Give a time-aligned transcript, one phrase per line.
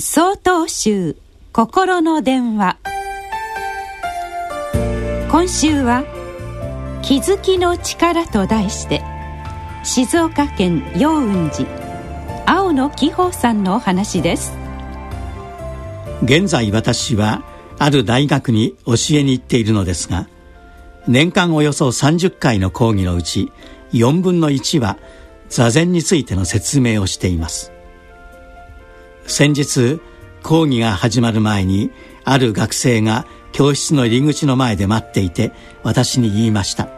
[0.00, 1.16] 総統集
[1.50, 2.78] 心の電話。
[5.28, 6.04] 今週は
[7.02, 9.02] 「気づきの力」と題して
[9.82, 11.68] 静岡県陽雲寺
[12.46, 14.52] 青野紀宝さんのお話です。
[16.22, 17.42] 現在私は
[17.80, 20.28] ある大学に教えに行っているのですが
[21.08, 23.50] 年間およそ30回の講義のうち
[23.92, 24.96] 4分の1は
[25.48, 27.72] 座禅についての説明をしています。
[29.28, 30.00] 先日
[30.42, 31.90] 講義が始まる前に
[32.24, 36.88] ある学生が教室の入り口の前で待っていて私に言いました。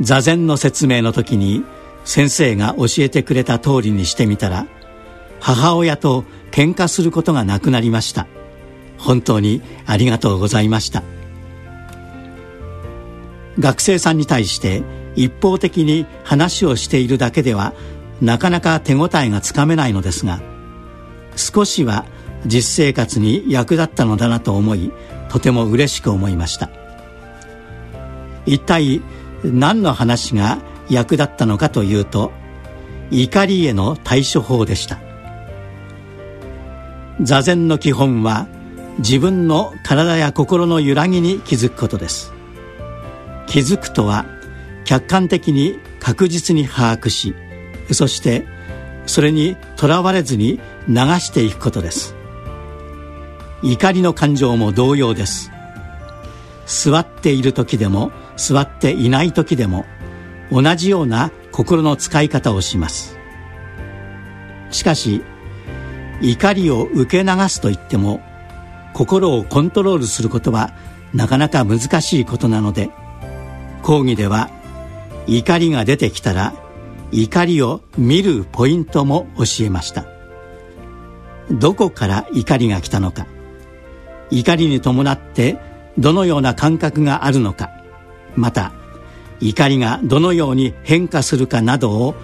[0.00, 1.64] 座禅の説明の時に
[2.04, 4.66] 先生が教えてくれた通りにしてみたら
[5.40, 8.26] 母親と喧嘩することがなくなりました。
[8.98, 11.02] 本当にありがとうございました。
[13.58, 14.82] 学生さんに対して
[15.16, 17.72] 一方的に話をしているだけでは
[18.20, 20.40] なかなか手応えがつかめないのですが
[21.36, 22.04] 少しは
[22.46, 24.92] 実生活に役立ったのだなと思い
[25.28, 26.70] とても嬉しく思いました。
[28.46, 29.02] 一体
[29.44, 32.32] 何の話が役立ったのかというと
[33.10, 34.98] 怒りへの対処法でした。
[37.20, 38.48] 座禅の基本は
[38.98, 42.32] 自分の体や心の揺らぎに気づくことです。
[43.46, 44.26] 気づくとは
[44.84, 47.34] 客観的に確実に把握し
[47.94, 48.46] そして
[49.06, 52.14] それにとらわれずに流していくことです。
[53.62, 55.50] 怒りの感情も同様です。
[56.66, 59.84] 座っている時でも座っていない時でも
[60.52, 63.18] 同じような心の使い方をします。
[64.70, 65.22] しかし
[66.22, 68.20] 怒りを受け流すといっても
[68.92, 70.72] 心をコントロールすることは
[71.12, 72.90] なかなか難しいことなので
[73.82, 74.50] 講義では
[75.26, 76.52] 怒りが出てきたら
[77.12, 80.06] 怒りを見るポイントも教えました。
[81.50, 83.26] どこから怒りが来たのか。
[84.30, 85.58] 怒りに伴って
[85.98, 87.70] どのような感覚があるのか。
[88.36, 88.72] また
[89.40, 92.14] 怒りがどのように変化するかなどを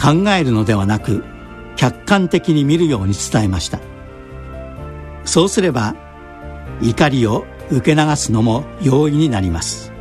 [0.00, 1.24] 考えるのではなく
[1.76, 3.80] 客観的に見るように伝えました。
[5.24, 5.94] そうすれば
[6.82, 9.91] 怒りを受け流すのも容易になります。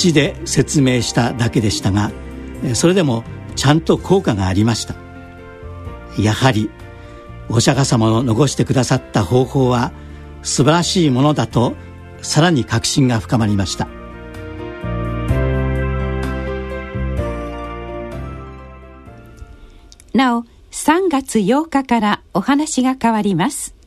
[0.00, 2.10] 口で説明しただけでしたが
[2.74, 3.22] それでも
[3.54, 4.94] ちゃんと効果がありました。
[6.18, 6.70] やはり
[7.50, 9.92] お釈迦様の残してくださった方法は
[10.42, 11.74] 素晴らしいものだと
[12.22, 13.88] さらに確信が深まりました。
[20.14, 23.79] なお3月8日からお話が変わります。